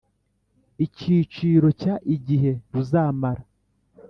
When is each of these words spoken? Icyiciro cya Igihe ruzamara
Icyiciro 0.85 1.67
cya 1.81 1.95
Igihe 2.15 2.51
ruzamara 2.73 3.43